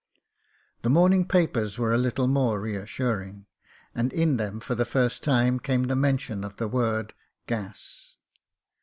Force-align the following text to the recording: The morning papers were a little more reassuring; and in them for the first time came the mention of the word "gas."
The 0.81 0.89
morning 0.89 1.27
papers 1.27 1.77
were 1.77 1.93
a 1.93 1.97
little 1.99 2.25
more 2.25 2.59
reassuring; 2.59 3.45
and 3.93 4.11
in 4.11 4.37
them 4.37 4.59
for 4.59 4.73
the 4.73 4.83
first 4.83 5.21
time 5.21 5.59
came 5.59 5.83
the 5.83 5.95
mention 5.95 6.43
of 6.43 6.57
the 6.57 6.67
word 6.67 7.13
"gas." 7.45 8.15